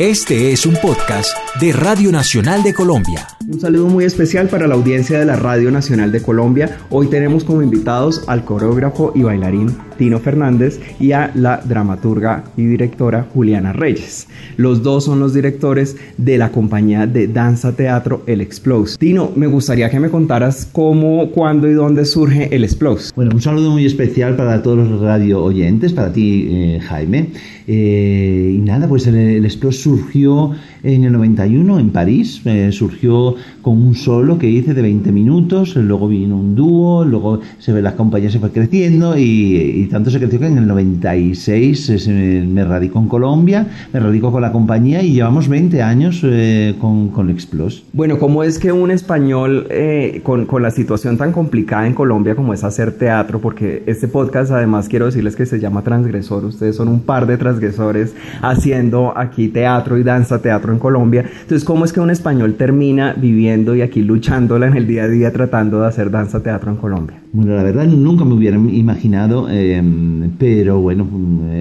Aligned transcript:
Este 0.00 0.50
es 0.50 0.64
un 0.64 0.76
podcast 0.76 1.28
de 1.60 1.74
Radio 1.74 2.10
Nacional 2.10 2.62
de 2.62 2.72
Colombia. 2.72 3.26
Un 3.46 3.60
saludo 3.60 3.86
muy 3.88 4.04
especial 4.04 4.48
para 4.48 4.66
la 4.66 4.74
audiencia 4.74 5.18
de 5.18 5.26
la 5.26 5.36
Radio 5.36 5.70
Nacional 5.70 6.10
de 6.10 6.22
Colombia. 6.22 6.78
Hoy 6.88 7.08
tenemos 7.08 7.44
como 7.44 7.60
invitados 7.60 8.24
al 8.26 8.46
coreógrafo 8.46 9.12
y 9.14 9.24
bailarín 9.24 9.76
Tino 9.98 10.18
Fernández 10.18 10.80
y 10.98 11.12
a 11.12 11.30
la 11.34 11.58
dramaturga 11.58 12.44
y 12.56 12.64
directora 12.64 13.26
Juliana 13.34 13.74
Reyes. 13.74 14.28
Los 14.56 14.82
dos 14.82 15.04
son 15.04 15.20
los 15.20 15.34
directores 15.34 15.96
de 16.16 16.38
la 16.38 16.50
compañía 16.50 17.06
de 17.06 17.26
danza 17.28 17.76
teatro 17.76 18.22
El 18.26 18.40
Explose. 18.40 18.96
Tino, 18.96 19.30
me 19.36 19.46
gustaría 19.46 19.90
que 19.90 20.00
me 20.00 20.08
contaras 20.08 20.66
cómo, 20.72 21.30
cuándo 21.32 21.68
y 21.68 21.74
dónde 21.74 22.06
surge 22.06 22.48
El 22.54 22.64
Explose. 22.64 23.12
Bueno, 23.14 23.32
un 23.34 23.42
saludo 23.42 23.70
muy 23.70 23.84
especial 23.84 24.36
para 24.36 24.62
todos 24.62 24.88
los 24.88 25.02
radio 25.02 25.44
oyentes, 25.44 25.92
para 25.92 26.10
ti, 26.10 26.48
eh, 26.50 26.80
Jaime. 26.80 27.28
Eh, 27.66 28.54
y 28.54 28.58
nada, 28.58 28.88
pues 28.88 29.06
el, 29.06 29.16
el 29.16 29.44
Explose 29.44 29.89
surgió 29.90 30.52
en 30.82 31.04
el 31.04 31.12
91 31.12 31.78
en 31.78 31.90
París, 31.90 32.40
eh, 32.44 32.70
surgió 32.72 33.34
con 33.62 33.80
un 33.80 33.94
solo 33.94 34.38
que 34.38 34.48
hice 34.48 34.74
de 34.74 34.82
20 34.82 35.12
minutos, 35.12 35.76
luego 35.76 36.08
vino 36.08 36.36
un 36.36 36.54
dúo, 36.54 37.04
luego 37.04 37.40
se 37.58 37.72
ve 37.72 37.82
la 37.82 37.94
compañía 37.94 38.30
se 38.30 38.38
fue 38.38 38.50
creciendo 38.50 39.16
y, 39.16 39.88
tanto 39.90 40.10
se 40.10 40.18
creció 40.18 40.38
que 40.38 40.46
en 40.46 40.58
el 40.58 40.66
96 40.66 42.08
me 42.46 42.64
radicó 42.64 43.00
en 43.00 43.08
Colombia, 43.08 43.66
me 43.92 44.00
radicó 44.00 44.30
con 44.30 44.42
la 44.42 44.52
compañía 44.52 45.02
y 45.02 45.12
llevamos 45.12 45.48
20 45.48 45.82
años 45.82 46.20
eh, 46.24 46.74
con, 46.80 47.08
con 47.08 47.30
Explos. 47.30 47.84
Bueno, 47.92 48.18
¿cómo 48.18 48.44
es 48.44 48.58
que 48.58 48.72
un 48.72 48.90
español 48.90 49.66
eh, 49.70 50.20
con, 50.22 50.46
con 50.46 50.62
la 50.62 50.70
situación 50.70 51.16
tan 51.16 51.32
complicada 51.32 51.86
en 51.86 51.94
Colombia 51.94 52.34
como 52.34 52.54
es 52.54 52.64
hacer 52.64 52.92
teatro, 52.92 53.40
porque 53.40 53.82
este 53.86 54.08
podcast 54.08 54.52
además 54.52 54.88
quiero 54.88 55.06
decirles 55.06 55.36
que 55.36 55.46
se 55.46 55.58
llama 55.58 55.82
Transgresor, 55.82 56.44
ustedes 56.44 56.76
son 56.76 56.88
un 56.88 57.00
par 57.00 57.26
de 57.26 57.36
transgresores 57.36 58.14
haciendo 58.42 59.16
aquí 59.16 59.48
teatro 59.48 59.98
y 59.98 60.02
danza 60.02 60.40
teatro 60.40 60.69
en 60.72 60.78
Colombia, 60.78 61.24
entonces 61.42 61.64
¿cómo 61.64 61.84
es 61.84 61.92
que 61.92 62.00
un 62.00 62.10
español 62.10 62.54
termina 62.54 63.14
viviendo 63.14 63.74
y 63.74 63.82
aquí 63.82 64.02
luchándola 64.02 64.66
en 64.66 64.76
el 64.76 64.86
día 64.86 65.04
a 65.04 65.08
día 65.08 65.32
tratando 65.32 65.80
de 65.80 65.88
hacer 65.88 66.10
danza 66.10 66.42
teatro 66.42 66.70
en 66.70 66.76
Colombia? 66.76 67.16
Bueno, 67.32 67.54
la 67.54 67.62
verdad 67.62 67.86
nunca 67.86 68.24
me 68.24 68.34
hubiera 68.34 68.56
imaginado, 68.56 69.48
em, 69.48 70.30
pero 70.38 70.80
bueno, 70.80 71.06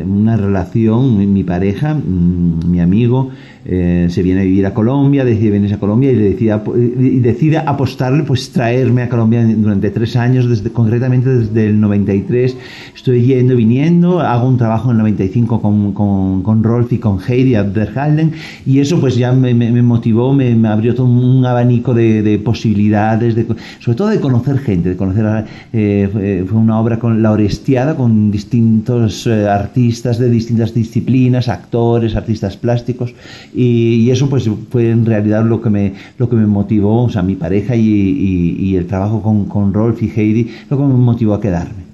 una 0.08 0.36
relación, 0.36 1.32
mi 1.32 1.44
pareja, 1.44 1.94
mm, 1.94 2.70
mi 2.70 2.80
amigo, 2.80 3.30
eh, 3.66 4.08
se 4.10 4.24
viene 4.24 4.42
a 4.42 4.44
vivir 4.44 4.66
a 4.66 4.74
Colombia, 4.74 5.26
decide 5.26 5.52
venirse 5.52 5.76
a 5.76 5.80
Colombia 5.80 6.12
y, 6.12 6.16
le 6.16 6.30
y 6.30 7.20
decide 7.20 7.58
apostarle, 7.58 8.24
pues 8.24 8.52
traerme 8.52 9.04
a 9.04 9.10
Colombia 9.10 9.44
durante 9.46 9.90
tres 9.92 10.16
años, 10.16 10.50
desde, 10.50 10.72
concretamente 10.72 11.30
desde 11.30 11.68
el 11.68 11.80
93. 11.80 12.56
Estoy 12.96 13.24
yendo, 13.24 13.56
viniendo, 13.56 14.20
hago 14.20 14.48
un 14.48 14.58
trabajo 14.58 14.90
en 14.90 14.98
el 14.98 15.00
95 15.00 15.62
con, 15.62 15.94
con, 15.94 16.44
con 16.44 16.64
Rolf 16.64 16.94
y 16.94 16.98
con 16.98 17.20
Heidi 17.20 17.56
Abderhalden 17.56 18.34
y 18.66 18.80
eso 18.80 19.00
pues 19.00 19.16
ya 19.16 19.32
me, 19.32 19.54
motivó, 19.82 20.34
me, 20.34 20.68
abrió 20.68 20.96
todo 20.96 21.08
un 21.08 21.46
abanico 21.46 21.94
de, 21.94 22.22
de 22.22 22.40
posibilidades, 22.40 23.36
de, 23.36 23.46
sobre 23.80 23.98
todo 23.98 24.08
de 24.10 24.20
conocer 24.20 24.60
gente, 24.60 24.90
de 24.90 24.96
conocer 24.96 25.26
a, 25.26 25.46
eh, 25.74 26.46
fue 26.48 26.58
una 26.58 26.80
obra 26.80 27.00
con 27.00 27.22
la 27.22 27.32
Orestiada, 27.32 27.96
con 27.96 28.32
distintos 28.32 29.28
eh, 29.28 29.48
artistas 29.48 30.18
de 30.20 30.30
distintas 30.30 30.74
disciplinas, 30.74 31.48
actores, 31.48 32.16
artistas 32.16 32.58
plásticos, 32.58 33.14
y, 33.54 34.10
eso 34.10 34.30
pues 34.30 34.50
fue 34.70 34.90
en 34.90 35.06
realidad 35.06 35.46
lo 35.46 35.62
que 35.62 35.70
me, 35.70 35.94
lo 36.18 36.30
que 36.30 36.36
me 36.36 36.46
motivó, 36.46 37.04
o 37.04 37.10
sea, 37.10 37.22
mi 37.22 37.36
pareja 37.36 37.76
y, 37.76 37.82
y, 37.84 38.76
el 38.76 38.88
trabajo 38.88 39.22
con, 39.22 39.46
con 39.46 39.74
Rolf 39.74 40.02
y 40.02 40.12
Heidi, 40.16 40.50
lo 40.70 40.78
que 40.78 40.84
me 40.84 40.94
motivó 40.94 41.34
a 41.34 41.42
quedarme. 41.42 41.90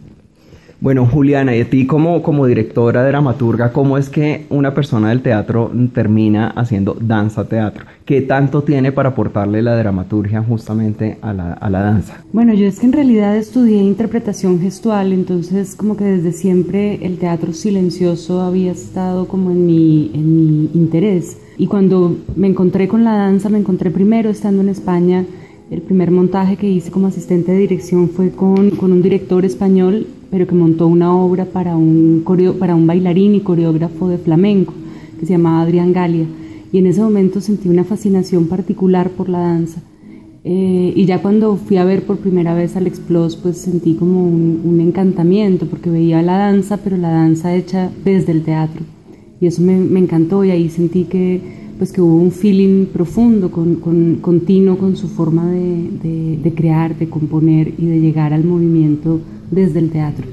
Bueno, 0.81 1.05
Juliana, 1.05 1.55
y 1.55 1.61
a 1.61 1.69
ti 1.69 1.87
como, 1.87 2.21
como 2.21 2.45
directora 2.45 3.07
dramaturga, 3.07 3.71
¿cómo 3.71 3.97
es 3.97 4.09
que 4.09 4.45
una 4.49 4.73
persona 4.73 5.09
del 5.09 5.21
teatro 5.21 5.71
termina 5.93 6.49
haciendo 6.49 6.97
danza 6.99 7.45
teatro? 7.45 7.85
¿Qué 8.03 8.21
tanto 8.21 8.61
tiene 8.61 8.91
para 8.91 9.09
aportarle 9.09 9.63
la 9.63 9.75
dramaturgia 9.77 10.43
justamente 10.43 11.17
a 11.21 11.33
la, 11.33 11.53
a 11.53 11.69
la 11.69 11.81
danza? 11.81 12.23
Bueno, 12.33 12.53
yo 12.53 12.67
es 12.67 12.79
que 12.79 12.85
en 12.85 12.93
realidad 12.93 13.37
estudié 13.37 13.81
interpretación 13.81 14.59
gestual, 14.59 15.13
entonces 15.13 15.75
como 15.75 15.95
que 15.95 16.03
desde 16.03 16.33
siempre 16.33 17.03
el 17.03 17.17
teatro 17.17 17.53
silencioso 17.53 18.41
había 18.41 18.73
estado 18.73 19.27
como 19.27 19.51
en 19.51 19.65
mi, 19.65 20.11
en 20.13 20.35
mi 20.35 20.69
interés. 20.75 21.37
Y 21.57 21.67
cuando 21.67 22.17
me 22.35 22.47
encontré 22.47 22.87
con 22.87 23.03
la 23.03 23.15
danza, 23.15 23.49
me 23.49 23.59
encontré 23.59 23.91
primero 23.91 24.29
estando 24.29 24.61
en 24.61 24.69
España 24.69 25.25
el 25.71 25.81
primer 25.81 26.11
montaje 26.11 26.57
que 26.57 26.69
hice 26.69 26.91
como 26.91 27.07
asistente 27.07 27.51
de 27.51 27.57
dirección 27.57 28.09
fue 28.09 28.29
con, 28.29 28.69
con, 28.71 28.91
un 28.91 29.01
director 29.01 29.45
español 29.45 30.05
pero 30.29 30.47
que 30.47 30.55
montó 30.55 30.87
una 30.87 31.15
obra 31.15 31.45
para 31.45 31.77
un, 31.77 32.23
para 32.59 32.75
un 32.75 32.85
bailarín 32.85 33.35
y 33.35 33.39
coreógrafo 33.39 34.09
de 34.09 34.17
flamenco 34.17 34.73
que 35.19 35.25
se 35.25 35.31
llamaba 35.31 35.61
Adrián 35.61 35.93
Galia. 35.93 36.25
Y 36.73 36.79
en 36.79 36.87
ese 36.87 37.01
momento 37.01 37.39
sentí 37.39 37.69
una 37.69 37.85
fascinación 37.85 38.47
particular 38.47 39.11
por 39.11 39.29
la 39.29 39.39
danza. 39.39 39.81
Eh, 40.43 40.91
y 40.93 41.05
ya 41.05 41.21
cuando 41.21 41.55
fui 41.55 41.77
a 41.77 41.85
ver 41.85 42.03
por 42.03 42.17
primera 42.17 42.53
vez 42.53 42.75
al 42.75 42.85
Explos, 42.85 43.37
pues 43.37 43.57
sentí 43.57 43.95
como 43.95 44.27
un, 44.27 44.61
un, 44.65 44.81
encantamiento, 44.81 45.67
porque 45.67 45.89
veía 45.89 46.21
la 46.21 46.37
danza, 46.37 46.77
pero 46.83 46.97
la 46.97 47.09
danza 47.09 47.55
hecha 47.55 47.89
desde 48.03 48.33
el 48.33 48.43
teatro. 48.43 48.83
Y 49.39 49.47
eso 49.47 49.61
me, 49.61 49.77
me 49.77 49.99
encantó 49.99 50.43
y 50.43 50.51
ahí 50.51 50.69
sentí 50.69 51.05
que, 51.05 51.41
pues 51.77 51.91
que 51.91 52.01
hubo 52.01 52.15
un 52.15 52.31
feeling 52.31 52.85
profundo 52.85 53.51
con, 53.51 53.75
con, 53.75 54.15
con 54.21 54.41
Tino, 54.41 54.77
con 54.77 54.95
su 54.95 55.07
forma 55.07 55.51
de, 55.51 56.37
de, 56.41 56.53
crear, 56.53 56.97
de 56.97 57.09
componer 57.09 57.73
y 57.77 57.85
de 57.85 57.99
llegar 57.99 58.33
al 58.33 58.43
movimiento 58.43 59.19
desde 59.51 59.79
el 59.79 59.89
teatro. 59.89 60.25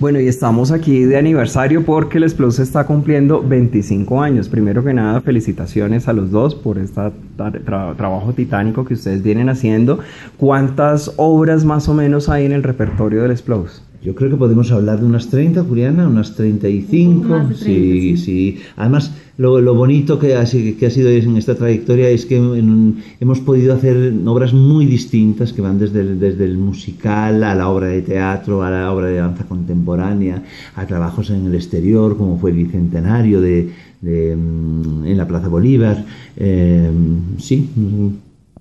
Bueno, 0.00 0.18
y 0.18 0.26
estamos 0.26 0.72
aquí 0.72 1.04
de 1.04 1.16
aniversario 1.16 1.84
porque 1.84 2.18
el 2.18 2.24
Explose 2.24 2.62
está 2.62 2.86
cumpliendo 2.86 3.40
25 3.40 4.20
años. 4.20 4.48
Primero 4.48 4.82
que 4.82 4.92
nada, 4.92 5.20
felicitaciones 5.20 6.08
a 6.08 6.12
los 6.12 6.32
dos 6.32 6.56
por 6.56 6.78
este 6.78 7.00
tra 7.36 7.94
trabajo 7.96 8.32
titánico 8.32 8.84
que 8.84 8.94
ustedes 8.94 9.22
vienen 9.22 9.48
haciendo. 9.48 10.00
¿Cuántas 10.36 11.12
obras 11.16 11.64
más 11.64 11.88
o 11.88 11.94
menos 11.94 12.28
hay 12.28 12.46
en 12.46 12.52
el 12.52 12.64
repertorio 12.64 13.22
del 13.22 13.30
Explose? 13.30 13.80
Yo 14.02 14.14
creo 14.14 14.30
que 14.30 14.36
podemos 14.36 14.70
hablar 14.70 15.00
de 15.00 15.06
unas 15.06 15.28
30, 15.28 15.64
Juliana, 15.64 16.06
unas 16.06 16.36
35. 16.36 17.26
30, 17.26 17.54
sí, 17.54 17.64
sí, 17.64 18.16
sí. 18.16 18.58
Además, 18.76 19.12
lo, 19.38 19.60
lo 19.60 19.74
bonito 19.74 20.18
que 20.18 20.36
ha, 20.36 20.44
que 20.44 20.86
ha, 20.86 20.90
sido 20.90 21.10
en 21.10 21.36
esta 21.36 21.56
trayectoria 21.56 22.08
es 22.08 22.24
que 22.24 22.36
en, 22.36 23.02
hemos 23.18 23.40
podido 23.40 23.74
hacer 23.74 24.14
obras 24.24 24.52
muy 24.52 24.86
distintas 24.86 25.52
que 25.52 25.62
van 25.62 25.78
desde 25.78 26.00
el, 26.00 26.20
desde 26.20 26.44
el 26.44 26.58
musical 26.58 27.42
a 27.42 27.54
la 27.56 27.68
obra 27.68 27.88
de 27.88 28.02
teatro, 28.02 28.62
a 28.62 28.70
la 28.70 28.92
obra 28.92 29.06
de 29.06 29.16
danza 29.16 29.44
contemporánea, 29.44 30.44
a 30.76 30.86
trabajos 30.86 31.30
en 31.30 31.46
el 31.46 31.54
exterior, 31.56 32.16
como 32.16 32.38
fue 32.38 32.50
el 32.50 32.56
Bicentenario 32.56 33.40
de, 33.40 33.70
de 34.00 34.32
en 34.32 35.16
la 35.16 35.26
Plaza 35.26 35.48
Bolívar. 35.48 36.04
Eh, 36.36 36.90
sí. 37.38 37.68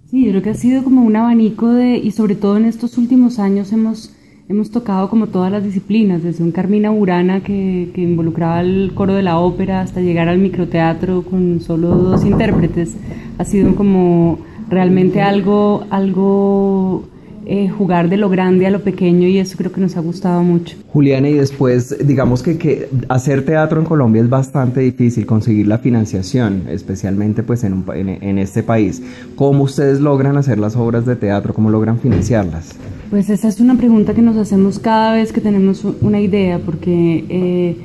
Sí, 0.09 0.25
yo 0.25 0.31
creo 0.31 0.41
que 0.41 0.49
ha 0.51 0.55
sido 0.55 0.83
como 0.83 1.03
un 1.03 1.15
abanico 1.15 1.71
de, 1.71 1.97
y 1.97 2.11
sobre 2.11 2.35
todo 2.35 2.57
en 2.57 2.65
estos 2.65 2.97
últimos 2.97 3.39
años 3.39 3.71
hemos 3.73 4.11
Hemos 4.49 4.71
tocado 4.71 5.09
como 5.09 5.27
todas 5.27 5.51
las 5.51 5.65
disciplinas, 5.65 6.23
desde 6.23 6.41
un 6.41 6.53
Carmina 6.53 6.89
Burana 6.89 7.41
que, 7.41 7.91
que, 7.93 8.01
involucraba 8.01 8.61
el 8.61 8.93
coro 8.95 9.13
de 9.13 9.21
la 9.21 9.39
ópera 9.39 9.81
hasta 9.81 9.99
llegar 9.99 10.29
al 10.29 10.37
microteatro 10.37 11.23
con 11.23 11.59
solo 11.59 11.89
dos 11.89 12.23
intérpretes. 12.23 12.95
Ha 13.37 13.43
sido 13.43 13.75
como 13.75 14.39
realmente 14.69 15.21
algo, 15.21 15.83
algo 15.89 17.03
eh, 17.49 17.69
jugar 17.69 18.09
de 18.09 18.17
lo 18.17 18.29
grande 18.29 18.67
a 18.67 18.69
lo 18.69 18.81
pequeño 18.81 19.27
y 19.27 19.37
eso 19.37 19.57
creo 19.57 19.71
que 19.71 19.81
nos 19.81 19.95
ha 19.95 20.01
gustado 20.01 20.43
mucho. 20.43 20.75
Juliana, 20.91 21.29
y 21.29 21.33
después, 21.33 21.95
digamos 22.05 22.43
que, 22.43 22.57
que 22.57 22.89
hacer 23.09 23.45
teatro 23.45 23.79
en 23.79 23.85
Colombia 23.85 24.21
es 24.21 24.29
bastante 24.29 24.81
difícil, 24.81 25.25
conseguir 25.25 25.67
la 25.67 25.77
financiación, 25.77 26.63
especialmente 26.69 27.43
pues 27.43 27.63
en, 27.63 27.73
un, 27.73 27.85
en, 27.93 28.09
en 28.09 28.37
este 28.37 28.63
país. 28.63 29.01
¿Cómo 29.35 29.63
ustedes 29.63 29.99
logran 29.99 30.37
hacer 30.37 30.59
las 30.59 30.75
obras 30.75 31.05
de 31.05 31.15
teatro? 31.15 31.53
¿Cómo 31.53 31.69
logran 31.69 31.99
financiarlas? 31.99 32.75
Pues 33.09 33.29
esa 33.29 33.47
es 33.47 33.59
una 33.59 33.77
pregunta 33.77 34.13
que 34.13 34.21
nos 34.21 34.35
hacemos 34.35 34.79
cada 34.79 35.13
vez 35.13 35.31
que 35.31 35.41
tenemos 35.41 35.85
una 36.01 36.19
idea, 36.19 36.59
porque... 36.59 37.25
Eh, 37.29 37.75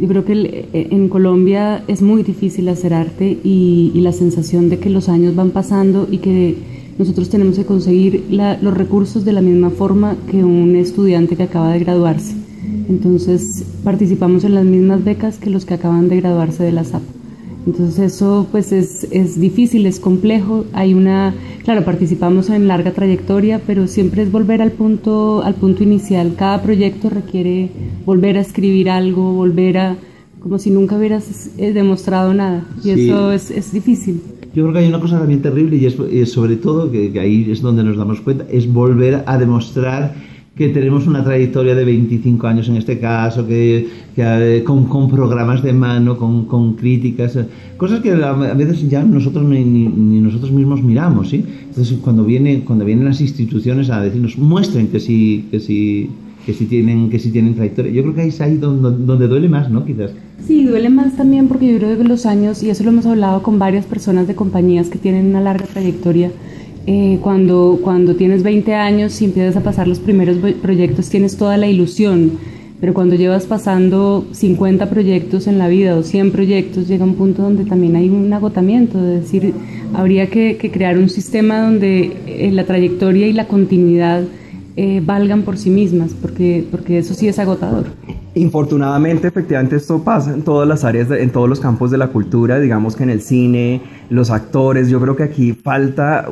yo 0.00 0.08
creo 0.08 0.24
que 0.24 0.32
eh, 0.72 0.88
en 0.90 1.08
Colombia 1.08 1.84
es 1.86 2.02
muy 2.02 2.24
difícil 2.24 2.68
hacer 2.68 2.92
arte 2.92 3.38
y, 3.44 3.92
y 3.94 4.00
la 4.00 4.10
sensación 4.10 4.68
de 4.68 4.80
que 4.80 4.90
los 4.90 5.08
años 5.08 5.36
van 5.36 5.50
pasando 5.50 6.08
y 6.10 6.18
que 6.18 6.56
nosotros 6.98 7.28
tenemos 7.28 7.56
que 7.56 7.64
conseguir 7.64 8.24
la, 8.30 8.58
los 8.60 8.74
recursos 8.74 9.24
de 9.24 9.32
la 9.32 9.42
misma 9.42 9.70
forma 9.70 10.16
que 10.30 10.42
un 10.44 10.76
estudiante 10.76 11.36
que 11.36 11.44
acaba 11.44 11.72
de 11.72 11.80
graduarse. 11.80 12.34
Entonces 12.88 13.64
participamos 13.84 14.44
en 14.44 14.54
las 14.54 14.64
mismas 14.64 15.04
becas 15.04 15.38
que 15.38 15.50
los 15.50 15.64
que 15.64 15.74
acaban 15.74 16.08
de 16.08 16.20
graduarse 16.20 16.62
de 16.62 16.72
la 16.72 16.84
SAP. 16.84 17.02
Entonces 17.66 17.98
eso 17.98 18.46
pues 18.52 18.70
es, 18.70 19.08
es 19.10 19.40
difícil, 19.40 19.86
es 19.86 19.98
complejo. 19.98 20.64
Hay 20.72 20.94
una, 20.94 21.34
claro, 21.64 21.84
participamos 21.84 22.48
en 22.48 22.68
larga 22.68 22.92
trayectoria, 22.92 23.60
pero 23.66 23.88
siempre 23.88 24.22
es 24.22 24.30
volver 24.30 24.62
al 24.62 24.70
punto, 24.70 25.42
al 25.42 25.54
punto 25.54 25.82
inicial. 25.82 26.34
Cada 26.36 26.62
proyecto 26.62 27.10
requiere 27.10 27.70
volver 28.04 28.38
a 28.38 28.40
escribir 28.40 28.88
algo, 28.88 29.32
volver 29.32 29.78
a, 29.78 29.96
como 30.38 30.60
si 30.60 30.70
nunca 30.70 30.96
hubieras 30.96 31.50
eh, 31.58 31.72
demostrado 31.72 32.32
nada. 32.34 32.64
Y 32.78 32.94
sí. 32.94 33.10
eso 33.10 33.32
es, 33.32 33.50
es 33.50 33.72
difícil. 33.72 34.20
Yo 34.56 34.62
creo 34.62 34.72
que 34.72 34.78
hay 34.78 34.88
una 34.88 35.00
cosa 35.00 35.18
también 35.18 35.42
terrible 35.42 35.76
y 35.76 35.84
es, 35.84 36.32
sobre 36.32 36.56
todo, 36.56 36.90
que, 36.90 37.12
ahí 37.20 37.46
es 37.50 37.60
donde 37.60 37.84
nos 37.84 37.98
damos 37.98 38.22
cuenta, 38.22 38.46
es 38.50 38.72
volver 38.72 39.22
a 39.26 39.36
demostrar 39.36 40.14
que 40.56 40.70
tenemos 40.70 41.06
una 41.06 41.22
trayectoria 41.22 41.74
de 41.74 41.84
25 41.84 42.46
años 42.46 42.66
en 42.70 42.76
este 42.76 42.98
caso, 42.98 43.46
que, 43.46 43.86
que 44.14 44.62
con, 44.64 44.86
con, 44.86 45.10
programas 45.10 45.62
de 45.62 45.74
mano, 45.74 46.16
con, 46.16 46.46
con, 46.46 46.72
críticas, 46.72 47.38
cosas 47.76 48.00
que 48.00 48.12
a 48.12 48.32
veces 48.32 48.88
ya 48.88 49.02
nosotros 49.02 49.44
ni, 49.44 49.62
ni, 49.62 50.20
nosotros 50.22 50.50
mismos 50.50 50.82
miramos, 50.82 51.28
¿sí? 51.28 51.44
Entonces 51.68 51.98
cuando, 51.98 52.24
viene, 52.24 52.64
cuando 52.64 52.86
vienen 52.86 53.04
las 53.04 53.20
instituciones 53.20 53.90
a 53.90 54.00
decirnos, 54.00 54.38
muestren 54.38 54.88
que 54.88 55.00
sí, 55.00 55.48
que 55.50 55.60
sí, 55.60 56.08
que 56.46 56.54
sí 56.54 56.66
tienen, 56.66 57.10
que 57.10 57.18
sí 57.18 57.32
tienen 57.32 57.56
trayectoria, 57.56 57.90
yo 57.90 58.02
creo 58.02 58.14
que 58.14 58.20
ahí 58.22 58.28
es 58.28 58.40
ahí 58.40 58.56
donde, 58.56 59.04
donde 59.04 59.26
duele 59.26 59.48
más, 59.48 59.68
¿no? 59.68 59.84
Quizás. 59.84 60.12
Sí, 60.46 60.64
duele 60.64 60.88
más 60.90 61.16
también 61.16 61.48
porque 61.48 61.72
yo 61.72 61.78
creo 61.78 61.98
que 61.98 62.04
los 62.04 62.24
años, 62.24 62.62
y 62.62 62.70
eso 62.70 62.84
lo 62.84 62.90
hemos 62.90 63.04
hablado 63.04 63.42
con 63.42 63.58
varias 63.58 63.84
personas 63.84 64.28
de 64.28 64.36
compañías 64.36 64.88
que 64.88 64.96
tienen 64.96 65.26
una 65.26 65.40
larga 65.40 65.66
trayectoria, 65.66 66.30
eh, 66.86 67.18
cuando, 67.20 67.80
cuando 67.82 68.14
tienes 68.14 68.44
20 68.44 68.74
años 68.74 69.20
y 69.20 69.24
empiezas 69.24 69.56
a 69.56 69.64
pasar 69.64 69.88
los 69.88 69.98
primeros 69.98 70.36
proyectos, 70.62 71.10
tienes 71.10 71.36
toda 71.36 71.56
la 71.56 71.66
ilusión, 71.66 72.32
pero 72.80 72.94
cuando 72.94 73.16
llevas 73.16 73.44
pasando 73.46 74.24
50 74.30 74.88
proyectos 74.88 75.48
en 75.48 75.58
la 75.58 75.66
vida 75.66 75.96
o 75.96 76.04
100 76.04 76.30
proyectos, 76.30 76.86
llega 76.86 77.02
un 77.02 77.16
punto 77.16 77.42
donde 77.42 77.64
también 77.64 77.96
hay 77.96 78.08
un 78.08 78.32
agotamiento, 78.32 78.98
es 78.98 79.22
decir, 79.22 79.52
habría 79.94 80.28
que, 80.28 80.56
crear 80.72 80.96
un 80.96 81.08
sistema 81.08 81.60
donde 81.60 82.12
eh, 82.28 82.52
la 82.52 82.64
trayectoria 82.64 83.26
y 83.26 83.32
la 83.32 83.48
continuidad 83.48 84.22
eh, 84.76 85.00
valgan 85.04 85.42
por 85.42 85.56
sí 85.56 85.70
mismas, 85.70 86.12
porque, 86.14 86.66
porque 86.70 86.98
eso 86.98 87.14
sí 87.14 87.28
es 87.28 87.38
agotador. 87.38 87.86
Infortunadamente, 88.36 89.28
efectivamente, 89.28 89.76
esto 89.76 90.04
pasa 90.04 90.34
en 90.34 90.42
todas 90.42 90.68
las 90.68 90.84
áreas, 90.84 91.10
en 91.10 91.30
todos 91.30 91.48
los 91.48 91.58
campos 91.58 91.90
de 91.90 91.96
la 91.96 92.08
cultura, 92.08 92.60
digamos 92.60 92.94
que 92.94 93.02
en 93.02 93.08
el 93.08 93.22
cine, 93.22 93.80
los 94.10 94.30
actores, 94.30 94.90
yo 94.90 95.00
creo 95.00 95.16
que 95.16 95.22
aquí 95.22 95.54
falta 95.54 96.28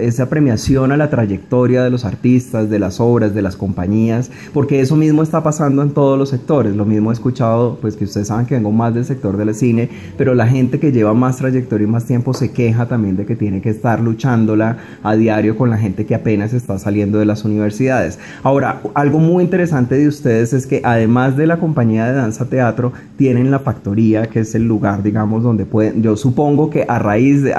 esa 0.00 0.28
premiación 0.28 0.92
a 0.92 0.96
la 0.96 1.10
trayectoria 1.10 1.82
de 1.82 1.90
los 1.90 2.04
artistas, 2.04 2.70
de 2.70 2.78
las 2.78 3.00
obras, 3.00 3.34
de 3.34 3.42
las 3.42 3.56
compañías, 3.56 4.30
porque 4.54 4.78
eso 4.78 4.94
mismo 4.94 5.24
está 5.24 5.42
pasando 5.42 5.82
en 5.82 5.90
todos 5.90 6.16
los 6.16 6.28
sectores. 6.28 6.76
Lo 6.76 6.84
mismo 6.84 7.10
he 7.10 7.14
escuchado, 7.14 7.76
pues 7.80 7.96
que 7.96 8.04
ustedes 8.04 8.28
saben 8.28 8.46
que 8.46 8.54
vengo 8.54 8.70
más 8.70 8.94
del 8.94 9.04
sector 9.04 9.36
del 9.36 9.52
cine, 9.52 9.90
pero 10.16 10.36
la 10.36 10.46
gente 10.46 10.78
que 10.78 10.92
lleva 10.92 11.12
más 11.12 11.38
trayectoria 11.38 11.88
y 11.88 11.90
más 11.90 12.04
tiempo 12.04 12.34
se 12.34 12.52
queja 12.52 12.86
también 12.86 13.16
de 13.16 13.26
que 13.26 13.34
tiene 13.34 13.60
que 13.60 13.70
estar 13.70 13.98
luchándola 13.98 14.78
a 15.02 15.16
diario 15.16 15.56
con 15.56 15.70
la 15.70 15.76
gente 15.76 16.06
que 16.06 16.14
apenas 16.14 16.52
está 16.52 16.78
saliendo 16.78 17.18
de 17.18 17.26
las 17.26 17.44
universidades. 17.44 18.20
Ahora, 18.44 18.80
algo 18.94 19.18
muy 19.18 19.42
interesante 19.42 19.96
de 19.96 20.06
ustedes 20.06 20.52
es 20.52 20.68
que 20.68 20.80
además 20.84 21.31
de 21.36 21.46
la 21.46 21.58
compañía 21.58 22.06
de 22.06 22.14
danza 22.14 22.46
teatro, 22.46 22.92
tienen 23.16 23.50
la 23.50 23.58
factoría, 23.58 24.26
que 24.26 24.40
es 24.40 24.54
el 24.54 24.66
lugar, 24.66 25.02
digamos, 25.02 25.42
donde 25.42 25.64
pueden, 25.64 26.02
yo 26.02 26.16
supongo 26.16 26.70
que 26.70 26.84
a 26.88 26.98
raíz 26.98 27.42
de, 27.42 27.54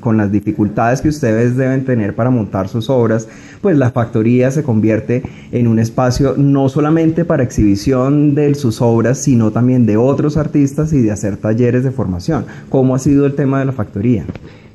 con 0.00 0.16
las 0.16 0.32
dificultades 0.32 1.00
que 1.00 1.08
ustedes 1.08 1.56
deben 1.56 1.84
tener 1.84 2.14
para 2.14 2.30
montar 2.30 2.68
sus 2.68 2.90
obras, 2.90 3.28
pues 3.60 3.76
la 3.76 3.90
factoría 3.90 4.50
se 4.50 4.62
convierte 4.62 5.22
en 5.52 5.66
un 5.66 5.78
espacio 5.78 6.34
no 6.36 6.68
solamente 6.68 7.24
para 7.24 7.42
exhibición 7.42 8.34
de 8.34 8.54
sus 8.54 8.80
obras, 8.80 9.18
sino 9.18 9.50
también 9.50 9.86
de 9.86 9.96
otros 9.96 10.36
artistas 10.36 10.92
y 10.92 11.00
de 11.02 11.10
hacer 11.10 11.36
talleres 11.36 11.84
de 11.84 11.90
formación. 11.90 12.44
¿Cómo 12.68 12.94
ha 12.94 12.98
sido 12.98 13.26
el 13.26 13.34
tema 13.34 13.58
de 13.58 13.64
la 13.64 13.72
factoría? 13.72 14.24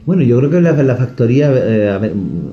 Bueno, 0.06 0.22
yo 0.24 0.38
creo 0.38 0.50
que 0.50 0.60
la, 0.60 0.96
factoría, 0.96 1.50
eh, 1.56 2.12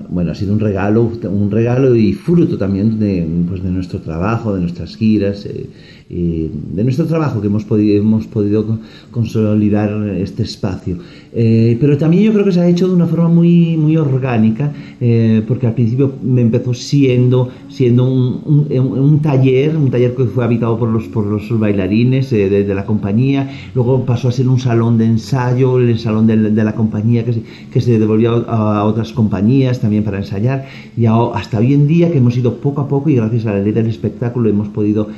bueno, 0.09 0.31
ha 0.31 0.35
sido 0.37 0.53
un 0.53 0.61
regalo, 0.61 1.11
un 1.25 1.51
regalo 1.51 1.97
y 1.97 2.13
fruto 2.13 2.57
también 2.57 3.01
de, 3.01 3.27
pues, 3.49 3.61
de 3.61 3.71
nuestro 3.71 4.01
trabajo, 4.01 4.55
de 4.55 4.61
nuestras 4.61 4.97
giras. 4.97 5.47
Eh, 5.47 5.69
de 6.11 6.83
nuestro 6.83 7.07
trabajo 7.07 7.41
que 7.41 7.47
hemos 7.47 7.65
podido, 7.65 7.99
hemos 7.99 8.27
podido 8.27 8.79
consolidar 9.13 9.91
este 10.19 10.43
espacio. 10.43 10.99
Eh, 11.33 11.79
pero 11.81 11.97
también 11.97 12.25
yo 12.25 12.33
creo 12.33 12.45
que 12.45 12.51
se 12.51 12.61
ha 12.61 12.69
hecho 12.69 12.89
de 12.89 12.95
una 12.95 13.07
forma 13.07 13.29
muy, 13.29 13.77
muy 13.77 13.97
orgánica, 13.97 14.73
eh, 15.01 15.43
porque 15.47 15.69
al 15.69 15.75
principio 15.75 16.15
me 16.23 16.41
empezó 16.41 16.75
siendo, 16.75 17.51
siendo 17.69 18.05
un, 18.05 18.67
un, 18.69 19.23
taller, 19.23 19.77
un 19.77 19.91
taller 19.91 20.15
que 20.17 20.25
fue 20.25 20.45
habitado 20.45 20.77
por 20.79 20.89
los, 20.89 21.05
por 21.05 21.27
los 21.27 21.57
bailarines 21.57 22.33
eh, 22.33 22.49
de, 22.49 22.75
la 22.75 22.85
compañía, 22.85 23.49
luego 23.75 24.05
pasó 24.05 24.29
a 24.29 24.33
ser 24.33 24.49
un 24.49 24.59
salón 24.59 24.99
de 24.99 25.05
ensayo, 25.05 25.79
el 25.79 25.99
salón 25.99 26.27
de, 26.27 26.37
de 26.37 26.65
la 26.65 26.75
compañía 26.75 27.25
que 27.25 27.35
se, 27.35 27.43
que 27.73 27.81
se 27.81 27.99
devolvió 27.99 28.49
a, 28.49 28.85
otras 28.85 29.13
compañías 29.13 29.81
también 29.81 30.03
para 30.03 30.19
ensayar, 30.19 30.67
y 30.97 31.07
hasta 31.07 31.59
hoy 31.59 31.75
en 31.75 31.87
día 31.87 32.11
que 32.11 32.19
hemos 32.19 32.37
ido 32.37 32.57
poco 32.57 32.81
a 32.81 32.89
poco 32.89 33.09
y 33.09 33.15
gracias 33.15 33.47
a 33.47 33.53
la 33.53 33.61
ley 33.61 33.73
del 33.73 33.87
espectáculo 33.87 34.49
hemos 34.49 34.69
podido 34.69 35.09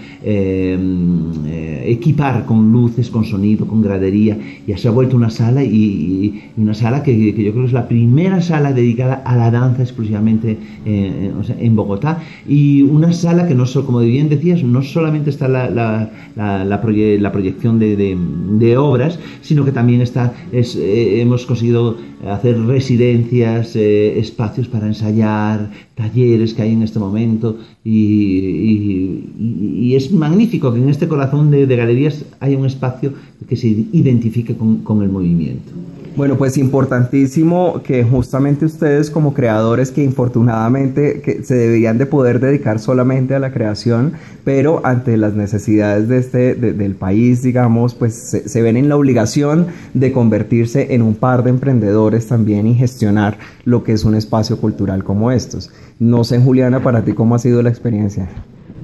equipar 1.84 2.46
con 2.46 2.73
luces, 2.73 3.11
con 3.11 3.25
sonido, 3.25 3.67
con 3.67 3.82
gradería, 3.82 4.38
y 4.67 4.73
se 4.75 4.88
ha 4.88 4.90
vuelto 4.90 5.17
una 5.17 5.31
sala 5.31 5.62
y 5.64 6.43
una 6.56 6.75
sala 6.75 7.02
que, 7.02 7.17
yo 7.17 7.52
creo 7.52 7.52
que 7.52 7.67
es 7.67 7.73
la 7.73 7.88
primera 7.88 8.40
sala 8.40 8.73
dedicada 8.73 9.23
a 9.25 9.37
la 9.37 9.50
danza 9.50 9.82
exclusivamente 9.82 10.56
eh, 10.84 11.32
en 11.58 11.76
Bogotá. 11.76 12.23
Y 12.49 12.82
una 12.82 13.12
sala 13.12 13.46
que 13.46 13.55
no 13.55 13.67
solo, 13.67 13.87
como 13.87 14.00
bien 14.00 14.29
decías, 14.29 14.62
no 14.62 14.82
solamente 14.82 15.31
está 15.31 15.49
la, 15.49 15.70
la, 15.70 16.64
la, 16.64 17.32
proyección 17.32 17.78
de, 17.78 18.76
obras, 18.76 19.19
sino 19.43 19.64
que 19.64 19.73
también 19.73 20.00
está, 20.00 20.32
es, 20.52 20.76
eh, 20.76 21.20
hemos 21.20 21.46
conseguido 21.46 21.96
hacer 22.28 22.61
residencias, 22.67 23.75
eh, 23.75 24.19
espacios 24.19 24.69
para 24.69 24.87
ensayar, 24.87 25.70
talleres 25.94 26.55
que 26.55 26.62
hay 26.62 26.73
en 26.73 26.82
este 26.82 26.99
momento 26.99 27.58
y, 27.85 29.25
es 29.94 30.11
magnífico 30.11 30.71
que 30.74 30.80
en 30.80 30.88
este 30.88 31.08
corazón 31.08 31.50
de, 31.50 31.66
galerías 31.66 32.24
haya 32.40 32.58
un 32.58 32.66
espacio 32.66 33.12
que 33.48 33.56
se 33.56 33.69
identifique 33.69 34.56
con 34.56 35.02
el 35.02 35.08
movimiento. 35.08 35.72
Bueno, 36.14 36.36
pues 36.36 36.58
importantísimo 36.58 37.80
que 37.82 38.04
justamente 38.04 38.66
ustedes 38.66 39.10
como 39.10 39.32
creadores 39.32 39.90
que 39.90 40.04
infortunadamente 40.04 41.22
que 41.22 41.42
se 41.42 41.54
deberían 41.54 41.96
de 41.96 42.04
poder 42.04 42.38
dedicar 42.38 42.80
solamente 42.80 43.34
a 43.34 43.38
la 43.38 43.50
creación, 43.50 44.12
pero 44.44 44.84
ante 44.84 45.16
las 45.16 45.32
necesidades 45.32 46.08
de 46.08 46.19
este, 46.19 46.54
del 46.54 46.96
país, 46.96 47.42
digamos, 47.42 47.94
pues 47.94 48.14
se, 48.44 48.62
ven 48.62 48.76
en 48.76 48.90
la 48.90 48.96
obligación 48.96 49.68
de 49.94 50.12
convertirse 50.12 50.94
en 50.94 51.00
un 51.00 51.14
par 51.14 51.44
de 51.44 51.50
emprendedores 51.50 52.26
también 52.26 52.66
y 52.66 52.75
gestionar 52.75 53.38
lo 53.64 53.82
que 53.82 53.92
es 53.92 54.04
un 54.04 54.14
espacio 54.14 54.58
cultural 54.58 55.04
como 55.04 55.32
estos. 55.32 55.70
No 55.98 56.25
sé, 56.25 56.38
Juliana, 56.38 56.82
para 56.82 57.02
ti 57.04 57.14
cómo 57.14 57.36
ha 57.36 57.38
sido 57.38 57.62
la 57.62 57.70
experiencia. 57.70 58.28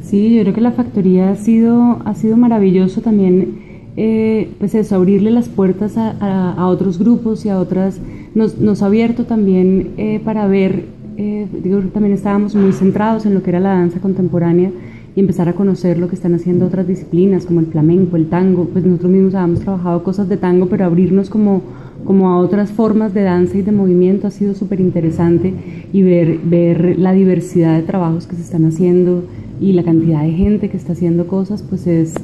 Sí, 0.09 0.35
yo 0.35 0.41
creo 0.41 0.55
que 0.55 0.63
la 0.63 0.73
factoría 0.73 1.29
ha 1.29 1.37
sido, 1.37 1.99
ha 2.07 2.15
sido 2.15 2.39
maravilloso 2.39 3.03
también 3.03 3.59
eh, 3.95 4.49
pues 4.59 4.75
eso, 4.75 4.97
abrirle 4.97 5.31
las 5.31 5.51
puertas 5.51 5.99
a, 5.99 6.67
otros 6.67 6.99
grupos 6.99 7.45
y 7.45 7.51
a 7.51 7.59
otras, 7.59 8.01
nos, 8.35 8.83
ha 8.83 8.87
abierto 8.87 9.25
también 9.25 9.91
eh, 9.99 10.19
para 10.25 10.47
ver, 10.47 10.87
eh, 11.19 11.47
digo, 11.63 11.81
también 11.93 12.15
estábamos 12.15 12.55
muy 12.55 12.73
centrados 12.73 13.27
en 13.27 13.35
lo 13.35 13.43
que 13.43 13.51
era 13.51 13.61
la 13.61 13.71
danza 13.71 14.01
contemporánea 14.01 14.71
y 15.15 15.21
empezar 15.21 15.51
a 15.51 15.53
conocer 15.53 15.99
lo 15.99 16.09
que 16.09 16.15
están 16.15 16.33
haciendo 16.33 16.67
otras 16.67 16.87
disciplinas 16.87 17.45
como 17.45 17.61
el 17.61 17.67
flamenco, 17.67 18.17
el 18.17 18.31
tango, 18.31 18.65
pues 18.67 18.87
nosotros 18.87 19.13
mismos 19.13 19.35
habíamos 19.35 19.61
trabajado 19.61 20.03
cosas 20.05 20.27
de 20.31 20.39
tango, 20.39 20.69
pero 20.71 20.87
abrirnos 20.87 21.29
como, 21.29 21.61
como 22.07 22.31
a 22.31 22.39
otras 22.39 22.71
formas 22.71 23.13
de 23.13 23.25
danza 23.25 23.59
y 23.59 23.63
de 23.63 23.73
movimiento 23.73 24.27
ha 24.27 24.31
sido 24.31 24.55
súper 24.55 24.81
interesante 24.81 25.53
y 25.93 26.03
ver, 26.03 26.39
ver 26.45 26.99
la 26.99 27.13
diversidad 27.13 27.77
de 27.77 27.83
trabajos 27.83 28.27
que 28.27 28.37
se 28.37 28.43
están 28.43 28.65
haciendo 28.65 29.25
y 29.61 29.73
la 29.73 29.83
cantidad 29.83 30.23
de 30.23 30.33
gente 30.33 30.69
que 30.71 30.77
está 30.77 30.93
haciendo 30.93 31.27
cosas, 31.27 31.63
pues 31.63 31.87
es 31.87 32.15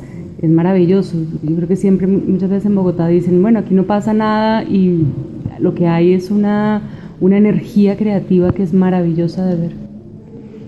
es 0.44 0.50
maravilloso. 0.50 1.16
Yo 1.42 1.56
creo 1.56 1.68
que 1.68 1.76
siempre, 1.76 2.06
muchas 2.06 2.50
veces 2.50 2.66
en 2.66 2.74
Bogotá 2.74 3.08
dicen, 3.08 3.40
bueno, 3.40 3.60
aquí 3.60 3.74
no 3.74 3.84
pasa 3.84 4.12
nada 4.12 4.62
y 4.64 5.04
lo 5.58 5.74
que 5.74 5.86
hay 5.86 6.12
es 6.12 6.30
una, 6.30 6.82
una 7.20 7.38
energía 7.38 7.96
creativa 7.96 8.52
que 8.52 8.62
es 8.62 8.74
maravillosa 8.74 9.46
de 9.46 9.56
ver. 9.56 9.93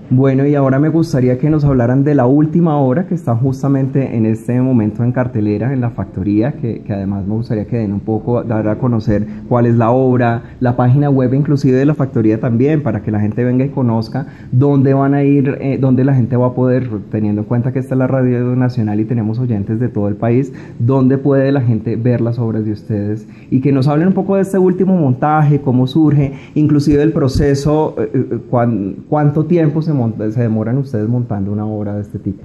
Bueno, 0.08 0.46
y 0.46 0.54
ahora 0.54 0.78
me 0.78 0.88
gustaría 0.88 1.36
que 1.36 1.50
nos 1.50 1.64
hablaran 1.64 2.04
de 2.04 2.14
la 2.14 2.26
última 2.26 2.78
obra 2.78 3.08
que 3.08 3.14
está 3.16 3.34
justamente 3.34 4.16
en 4.16 4.24
este 4.24 4.60
momento 4.60 5.02
en 5.02 5.10
cartelera, 5.10 5.72
en 5.72 5.80
la 5.80 5.90
factoría, 5.90 6.52
que, 6.52 6.80
además 6.88 7.26
me 7.26 7.34
gustaría 7.34 7.64
que 7.66 7.78
den 7.78 7.92
un 7.92 7.98
poco, 7.98 8.44
dar 8.44 8.68
a 8.68 8.78
conocer 8.78 9.26
cuál 9.48 9.66
es 9.66 9.74
la 9.74 9.90
obra, 9.90 10.42
la 10.60 10.76
página 10.76 11.10
web 11.10 11.34
inclusive 11.34 11.76
de 11.76 11.86
la 11.86 11.94
factoría 11.94 12.38
también, 12.38 12.84
para 12.84 13.02
que 13.02 13.10
la 13.10 13.18
gente 13.18 13.42
venga 13.42 13.64
y 13.64 13.70
conozca 13.70 14.28
dónde 14.52 14.94
van 14.94 15.12
a 15.14 15.24
ir, 15.24 15.58
eh, 15.60 15.76
dónde 15.80 16.04
la 16.04 16.14
gente 16.14 16.36
va 16.36 16.46
a 16.46 16.54
poder, 16.54 16.88
teniendo 17.10 17.40
en 17.40 17.48
cuenta 17.48 17.72
que 17.72 17.80
esta 17.80 17.96
es 17.96 17.98
la 17.98 18.06
radio 18.06 18.54
nacional 18.54 19.00
y 19.00 19.06
tenemos 19.06 19.40
oyentes 19.40 19.80
de 19.80 19.88
todo 19.88 20.06
el 20.06 20.14
país, 20.14 20.52
dónde 20.78 21.18
puede 21.18 21.50
la 21.50 21.62
gente 21.62 21.96
ver 21.96 22.20
las 22.20 22.38
obras 22.38 22.64
de 22.64 22.70
ustedes 22.70 23.26
y 23.50 23.60
que 23.60 23.72
nos 23.72 23.88
hablen 23.88 24.06
un 24.06 24.14
poco 24.14 24.36
de 24.36 24.42
este 24.42 24.58
último 24.58 24.96
montaje, 24.96 25.60
cómo 25.60 25.88
surge, 25.88 26.32
inclusive 26.54 27.02
el 27.02 27.10
proceso, 27.10 27.96
eh, 27.98 28.10
eh, 28.14 28.38
cuánto 29.08 29.46
tiempo 29.46 29.82
se 29.82 29.95
se 30.30 30.40
demoran 30.40 30.78
ustedes 30.78 31.08
montando 31.08 31.52
una 31.52 31.66
obra 31.66 31.94
de 31.94 32.02
este 32.02 32.18
tipo? 32.18 32.42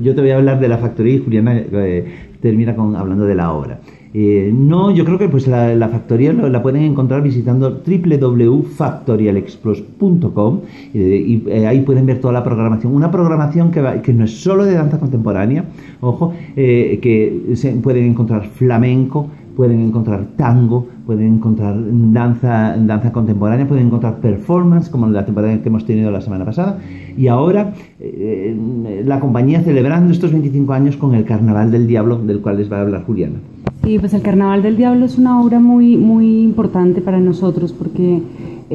yo, 0.00 0.14
te 0.14 0.20
voy 0.20 0.30
a 0.30 0.36
hablar 0.36 0.60
de 0.60 0.68
la 0.68 0.78
factoría 0.78 1.16
y 1.16 1.18
Juliana 1.18 1.56
eh, 1.56 2.06
termina 2.40 2.74
con, 2.74 2.96
hablando 2.96 3.26
de 3.26 3.34
la 3.34 3.52
obra. 3.52 3.80
Eh, 4.16 4.52
no, 4.54 4.92
yo 4.92 5.04
creo 5.04 5.18
que 5.18 5.28
pues 5.28 5.48
la, 5.48 5.88
factoría 5.88 6.32
la 6.32 6.62
pueden 6.62 6.84
encontrar 6.84 7.20
visitando 7.20 7.82
www.factorialexplos.com 7.84 10.60
y 10.94 11.42
eh, 11.48 11.66
ahí 11.66 11.80
pueden 11.80 12.06
ver 12.06 12.20
toda 12.20 12.32
la 12.32 12.44
programación. 12.44 12.94
Una 12.94 13.10
programación 13.10 13.72
que, 13.72 13.82
que 14.02 14.14
no 14.14 14.24
es 14.24 14.40
solo 14.40 14.64
de 14.64 14.74
danza 14.74 15.00
contemporánea, 15.00 15.64
ojo, 16.00 16.32
que 16.54 17.42
se 17.54 17.72
pueden 17.72 18.04
encontrar 18.04 18.46
flamenco, 18.46 19.26
pueden 19.56 19.80
encontrar 19.80 20.28
tango, 20.36 20.86
pueden 21.06 21.34
encontrar 21.34 21.76
danza, 21.78 22.76
danza 22.78 23.12
contemporánea, 23.12 23.66
pueden 23.66 23.86
encontrar 23.86 24.18
performance, 24.18 24.88
como 24.88 25.06
la 25.08 25.24
temporada 25.24 25.60
que 25.60 25.68
hemos 25.68 25.84
tenido 25.84 26.10
la 26.10 26.20
semana 26.20 26.44
pasada. 26.44 26.78
Y 27.16 27.28
ahora 27.28 27.74
eh, 28.00 29.02
la 29.04 29.20
compañía 29.20 29.62
celebrando 29.62 30.12
estos 30.12 30.32
25 30.32 30.72
años 30.72 30.96
con 30.96 31.14
el 31.14 31.24
Carnaval 31.24 31.70
del 31.70 31.86
Diablo, 31.86 32.18
del 32.18 32.40
cual 32.40 32.58
les 32.58 32.70
va 32.70 32.78
a 32.78 32.80
hablar 32.82 33.04
Juliana. 33.04 33.36
Sí, 33.84 33.98
pues 33.98 34.14
el 34.14 34.22
Carnaval 34.22 34.62
del 34.62 34.76
Diablo 34.78 35.04
es 35.04 35.18
una 35.18 35.42
obra 35.42 35.60
muy, 35.60 35.98
muy 35.98 36.42
importante 36.42 37.02
para 37.02 37.20
nosotros 37.20 37.72
porque 37.72 38.22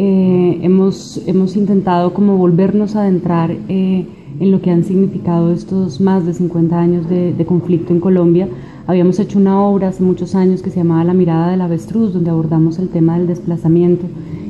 eh, 0.02 0.60
hemos, 0.62 1.22
hemos 1.28 1.56
intentado 1.56 2.14
como 2.14 2.38
volvernos 2.38 2.96
a 2.96 3.02
adentrar 3.02 3.52
eh, 3.52 4.06
en 4.40 4.52
lo 4.52 4.62
que 4.62 4.72
han 4.72 4.84
significado 4.84 5.52
estos 5.52 6.00
más 6.00 6.26
de 6.26 6.34
50 6.34 6.80
años 6.80 7.10
de, 7.10 7.34
de 7.34 7.46
conflicto 7.46 7.92
en 7.92 8.00
Colombia 8.00 8.48
Habíamos 8.90 9.20
hecho 9.20 9.38
una 9.38 9.62
obra 9.62 9.90
hace 9.90 10.02
muchos 10.02 10.34
años 10.34 10.64
que 10.64 10.72
se 10.72 10.78
llamaba 10.78 11.04
La 11.04 11.14
mirada 11.14 11.52
del 11.52 11.62
avestruz, 11.62 12.12
donde 12.12 12.32
abordamos 12.32 12.80
el 12.80 12.90
tema 12.90 13.20
del 13.20 13.28
desplazamiento. 13.28 14.08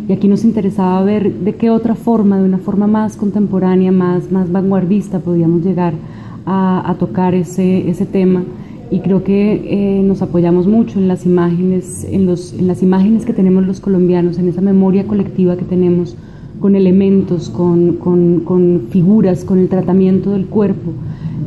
Y 0.08 0.14
aquí 0.14 0.30
nos 0.30 0.46
interesaba 0.46 1.04
ver 1.04 1.30
de 1.42 1.56
qué 1.56 1.70
otra 1.70 1.94
forma, 1.94 2.40
de 2.40 2.46
una 2.46 2.58
forma 2.58 2.88
más 2.88 3.18
contemporánea, 3.18 3.92
más, 3.92 4.32
más 4.32 4.50
vanguardista, 4.50 5.20
podíamos 5.20 5.62
llegar 5.62 5.94
a, 6.46 6.96
tocar 6.98 7.36
ese, 7.36 7.90
ese 7.90 8.06
tema. 8.06 8.46
Y 8.92 9.00
creo 9.00 9.24
que 9.24 10.00
eh, 10.00 10.02
nos 10.04 10.22
apoyamos 10.22 10.68
mucho 10.68 11.00
en 11.00 11.08
las 11.08 11.26
imágenes, 11.26 12.08
en, 12.10 12.26
los, 12.26 12.54
en 12.54 12.68
las 12.68 12.82
imágenes 12.82 13.26
que 13.26 13.34
tenemos 13.34 13.66
los 13.66 13.80
colombianos, 13.80 14.40
en 14.40 14.50
esa 14.50 14.62
memoria 14.62 15.06
colectiva 15.06 15.56
que 15.58 15.66
tenemos 15.66 16.16
con 16.60 16.76
elementos, 16.76 17.50
con, 17.50 17.94
con, 17.94 18.42
con 18.42 18.88
figuras, 18.90 19.46
con 19.46 19.60
el 19.60 19.70
tratamiento 19.70 20.32
del 20.32 20.48
cuerpo. 20.48 20.94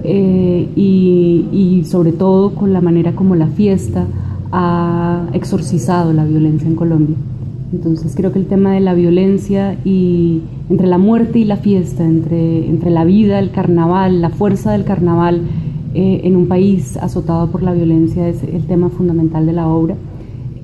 Eh, 0.05 0.69
y, 0.75 1.85
sobre 1.85 2.13
todo 2.13 2.55
con 2.55 2.73
la 2.73 2.81
manera 2.81 3.13
como 3.13 3.35
la 3.35 3.49
fiesta 3.49 4.07
ha 4.51 5.27
exorcizado 5.33 6.13
la 6.13 6.25
violencia 6.25 6.69
en 6.69 6.75
Colombia. 6.75 7.17
Entonces 7.73 8.15
creo 8.15 8.33
que 8.33 8.39
el 8.39 8.47
tema 8.47 8.73
de 8.73 8.81
la 8.81 8.95
violencia 8.95 9.77
y 9.85 10.41
entre 10.71 10.87
la 10.87 10.99
muerte 10.99 11.39
y 11.39 11.45
la 11.45 11.57
fiesta, 11.57 12.05
entre, 12.05 12.69
entre 12.69 12.91
la 12.91 13.05
vida, 13.05 13.39
el 13.39 13.51
carnaval, 13.51 14.21
la 14.21 14.31
fuerza 14.31 14.73
del 14.73 14.85
carnaval 14.85 15.43
eh, 15.95 16.21
en 16.25 16.37
un 16.37 16.47
país 16.47 16.97
azotado 16.97 17.51
por 17.51 17.63
la 17.63 17.73
violencia 17.73 18.29
es 18.29 18.43
el 18.43 18.67
tema 18.67 18.89
fundamental 18.89 19.47
de 19.47 19.53
la 19.53 19.69
obra. 19.69 19.97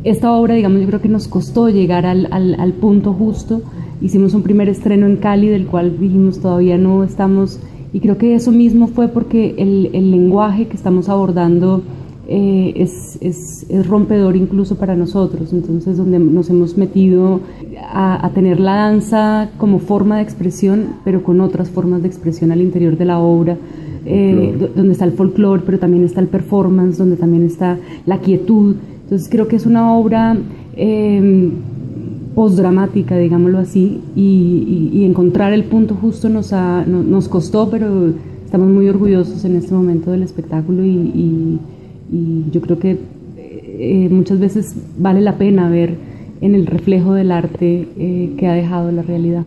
Esta 0.04 0.32
obra, 0.32 0.54
digamos, 0.54 0.80
yo 0.80 0.86
creo 0.86 1.00
que 1.00 1.08
nos 1.08 1.28
costó 1.28 1.68
llegar 1.68 2.06
al, 2.06 2.28
al, 2.30 2.54
al 2.58 2.72
punto 2.72 3.12
justo. 3.12 3.62
Hicimos 4.00 4.34
un 4.34 4.42
primer 4.42 4.68
estreno 4.68 5.06
en 5.06 5.16
Cali, 5.16 5.48
del 5.48 5.66
cual 5.66 5.98
dijimos 5.98 6.38
todavía 6.38 6.78
no 6.78 7.02
estamos 7.02 7.60
y 7.92 8.00
creo 8.00 8.18
que 8.18 8.34
eso 8.34 8.52
mismo 8.52 8.88
fue 8.88 9.08
porque 9.08 9.54
el, 9.58 9.90
el 9.94 10.10
lenguaje 10.10 10.66
que 10.66 10.76
estamos 10.76 11.08
abordando 11.08 11.82
eh, 12.28 12.74
es, 12.76 13.16
es, 13.22 13.64
es, 13.70 13.86
rompedor 13.86 14.36
incluso 14.36 14.76
para 14.76 14.94
nosotros. 14.94 15.52
Entonces, 15.54 15.96
donde 15.96 16.18
nos 16.18 16.50
hemos 16.50 16.76
metido 16.76 17.40
a, 17.90 18.24
a, 18.26 18.30
tener 18.30 18.60
la 18.60 18.74
danza 18.74 19.50
como 19.56 19.78
forma 19.78 20.16
de 20.16 20.22
expresión, 20.22 20.96
pero 21.04 21.22
con 21.22 21.40
otras 21.40 21.70
formas 21.70 22.02
de 22.02 22.08
expresión 22.08 22.52
al 22.52 22.60
interior 22.60 22.98
de 22.98 23.06
la 23.06 23.18
obra, 23.18 23.56
eh, 24.08 24.70
donde 24.74 24.92
está 24.92 25.04
el 25.04 25.12
folclore, 25.12 25.62
pero 25.64 25.78
también 25.78 26.04
está 26.04 26.20
el 26.20 26.28
performance, 26.28 26.98
donde 26.98 27.16
también 27.16 27.44
está 27.44 27.78
la 28.06 28.18
quietud. 28.18 28.76
Entonces, 29.04 29.28
creo 29.30 29.48
que 29.48 29.56
es 29.56 29.66
una 29.66 29.94
obra... 29.94 30.36
Eh, 30.76 31.50
postdramática, 32.38 33.18
digámoslo 33.18 33.58
así, 33.58 34.00
y, 34.14 35.04
encontrar 35.04 35.52
el 35.52 35.64
punto 35.64 35.96
justo 35.96 36.28
nos, 36.28 36.52
nos 36.52 37.28
costó, 37.28 37.68
pero 37.68 38.12
estamos 38.44 38.68
muy 38.68 38.88
orgullosos 38.88 39.44
en 39.44 39.56
este 39.56 39.74
momento 39.74 40.12
del 40.12 40.22
espectáculo 40.22 40.84
y, 40.84 41.58
yo 42.52 42.60
creo 42.60 42.78
que 42.78 42.96
eh, 43.36 44.08
muchas 44.08 44.38
veces 44.38 44.76
vale 44.98 45.20
la 45.20 45.36
pena 45.36 45.68
ver 45.68 45.96
en 46.40 46.54
el 46.54 46.66
reflejo 46.66 47.12
del 47.12 47.32
arte 47.32 47.88
eh, 47.98 48.34
que 48.38 48.46
ha 48.46 48.54
dejado 48.54 48.92
la 48.92 49.02
realidad. 49.02 49.44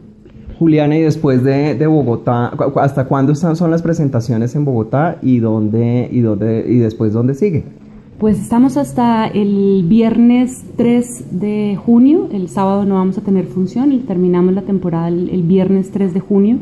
Juliana, 0.61 0.95
y 0.95 1.01
después 1.01 1.43
de, 1.43 1.73
de, 1.73 1.87
Bogotá, 1.87 2.49
¿hasta 2.75 3.05
cuándo 3.05 3.31
están, 3.31 3.55
son 3.55 3.71
las 3.71 3.81
presentaciones 3.81 4.53
en 4.55 4.63
Bogotá 4.63 5.17
y 5.23 5.39
dónde 5.39 6.07
y 6.11 6.19
dónde 6.19 6.63
y 6.69 6.77
después 6.77 7.13
dónde 7.13 7.33
sigue? 7.33 7.63
Pues 8.19 8.39
estamos 8.39 8.77
hasta 8.77 9.25
el 9.25 9.83
viernes 9.87 10.63
3 10.77 11.39
de 11.39 11.79
junio, 11.83 12.29
el 12.31 12.47
sábado 12.47 12.85
no 12.85 12.93
vamos 12.93 13.17
a 13.17 13.21
tener 13.21 13.47
función 13.47 13.91
y 13.91 14.01
terminamos 14.01 14.53
la 14.53 14.61
temporada 14.61 15.07
el, 15.07 15.41
viernes 15.41 15.89
3 15.89 16.13
de 16.13 16.19
junio. 16.19 16.57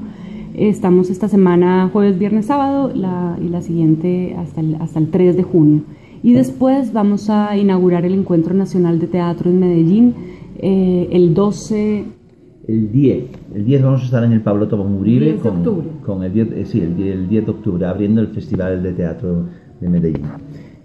Estamos 0.55 1.09
esta 1.09 1.27
semana 1.27 1.89
jueves, 1.91 2.17
viernes, 2.17 2.45
sábado 2.45 2.93
y 2.95 3.49
la 3.49 3.61
siguiente 3.61 4.33
hasta 4.39 4.61
el, 4.61 4.75
hasta 4.75 4.99
el 4.99 5.11
3 5.11 5.35
de 5.35 5.43
junio. 5.43 5.81
Y 6.23 6.31
después 6.31 6.93
vamos 6.93 7.29
a 7.29 7.57
inaugurar 7.57 8.05
el 8.05 8.13
Encuentro 8.13 8.53
Nacional 8.53 8.97
de 8.97 9.07
Teatro 9.07 9.49
en 9.49 9.59
Medellín 9.59 10.15
eh, 10.61 11.09
el 11.11 11.33
12 11.33 12.18
el 12.69 12.91
10. 12.91 13.23
El 13.55 13.65
10 13.65 13.83
vamos 13.83 14.01
a 14.01 14.05
estar 14.05 14.23
en 14.23 14.31
el 14.31 14.41
Pablo 14.41 14.67
Tobón 14.67 14.93
Uribe 14.95 15.37
con, 15.37 15.63
con, 16.05 16.23
el 16.23 16.33
10, 16.33 16.47
eh, 16.51 16.65
sí, 16.65 16.81
el 16.81 16.95
10, 16.95 17.15
el 17.15 17.29
10 17.29 17.45
de 17.45 17.51
octubre 17.51 17.85
abriendo 17.85 18.21
el 18.21 18.27
Festival 18.27 18.83
de 18.83 18.93
Teatro 18.93 19.45
de 19.79 19.89
Medellín. 19.89 20.25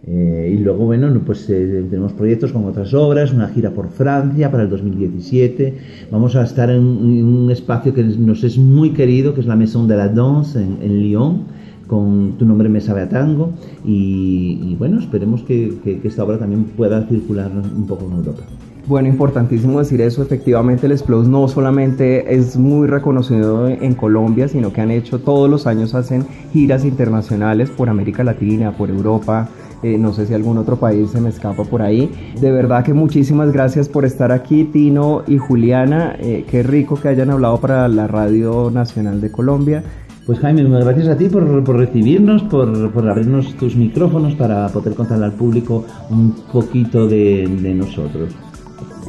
Eh, 0.07 0.55
y 0.55 0.63
luego, 0.63 0.85
bueno, 0.85 1.09
pues 1.25 1.49
eh, 1.49 1.85
tenemos 1.89 2.13
proyectos 2.13 2.53
con 2.53 2.65
otras 2.67 2.93
obras, 2.93 3.33
una 3.33 3.49
gira 3.49 3.71
por 3.71 3.89
Francia 3.89 4.51
para 4.51 4.65
el 4.65 4.71
2017. 4.71 5.75
Vamos 6.11 6.37
a 6.37 6.45
estar 6.45 6.71
en, 6.71 6.83
un 6.83 7.51
espacio 7.51 7.95
que 7.95 8.03
nos 8.03 8.45
es 8.45 8.59
muy 8.59 8.91
querido, 8.91 9.35
que 9.35 9.41
es 9.41 9.47
la 9.47 9.57
Maison 9.57 9.89
de 9.89 9.97
la 9.97 10.09
Danse 10.09 10.63
en, 10.63 11.01
Lyon 11.01 11.65
con 11.87 12.39
Tu 12.39 12.47
nombre 12.47 12.71
me 12.71 12.81
sabe 12.81 13.03
a 13.03 13.09
tango 13.11 13.53
y, 13.85 14.75
bueno, 14.79 14.99
esperemos 14.99 15.43
que, 15.43 15.75
que, 15.85 16.01
esta 16.03 16.25
obra 16.25 16.39
también 16.39 16.65
pueda 16.65 17.07
circular 17.07 17.51
un 17.53 17.87
poco 17.87 18.07
en 18.07 18.13
Europa. 18.17 18.43
Bueno, 18.87 19.09
importantísimo 19.09 19.79
decir 19.79 20.01
eso. 20.03 20.23
Efectivamente, 20.23 20.87
el 20.87 20.93
Explos 20.93 21.27
no 21.27 21.49
solamente 21.49 22.35
es 22.35 22.57
muy 22.57 22.87
reconocido 22.87 23.67
en 23.69 23.95
Colombia, 23.95 24.47
sino 24.47 24.73
que 24.73 24.83
han 24.83 24.91
hecho 24.91 25.21
todos 25.21 25.49
los 25.49 25.67
años, 25.67 25.95
hacen 25.95 26.27
giras 26.53 26.85
internacionales 26.85 27.71
por 27.71 27.89
América 27.89 28.23
Latina, 28.25 28.77
por 28.77 28.91
Europa, 28.91 29.49
eh, 29.85 29.99
no 29.99 30.15
sé 30.15 30.27
si 30.27 30.33
algún 30.33 30.57
otro 30.57 30.77
país 30.77 31.11
se 31.11 31.21
me 31.21 31.29
escapa 31.29 31.65
por 31.65 31.83
ahí. 31.83 32.11
De 32.41 32.51
verdad 32.51 32.85
que 32.85 32.95
muchísimas 32.95 33.53
gracias 33.53 33.89
por 33.89 34.07
estar 34.07 34.33
aquí, 34.33 34.65
Tino 34.65 35.25
y 35.27 35.37
Juliana. 35.37 36.17
Eh, 36.21 36.47
qué 36.51 36.63
rico 36.63 36.97
que 36.97 37.09
hayan 37.09 37.31
hablado 37.31 37.59
para 37.61 37.87
la 37.89 38.07
Radio 38.07 38.71
Nacional 38.71 39.21
de 39.21 39.31
Colombia. 39.31 39.83
Pues 40.25 40.39
Jaime, 40.39 40.65
muchas 40.65 40.87
gracias 40.87 41.09
a 41.09 41.19
ti 41.19 41.29
por, 41.29 41.45
recibirnos, 41.77 42.43
por, 42.45 42.91
por, 42.93 43.07
abrirnos 43.07 43.55
tus 43.57 43.77
micrófonos 43.77 44.35
para 44.35 44.69
poder 44.69 44.95
contarle 44.95 45.27
al 45.27 45.33
público 45.33 45.85
un 46.09 46.35
poquito 46.51 47.07
de, 47.07 47.47
nosotros. 47.77 48.35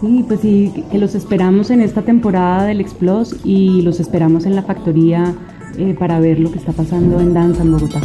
Sí, 0.05 0.23
pues 0.27 0.39
sí, 0.41 0.71
que 0.91 0.99
los 0.99 1.15
esperamos 1.15 1.71
en 1.71 1.81
esta 1.81 2.03
temporada 2.03 2.65
del 2.65 2.79
Explos 2.79 3.35
y 3.43 3.81
los 3.81 3.99
esperamos 3.99 4.45
en 4.45 4.55
la 4.55 4.61
factoría 4.61 5.33
eh, 5.79 5.95
para 5.97 6.19
ver 6.19 6.39
lo 6.39 6.51
que 6.51 6.59
está 6.59 6.73
pasando 6.73 7.19
en 7.19 7.33
danza 7.33 7.63
en 7.63 7.71
Bogotá. 7.71 8.01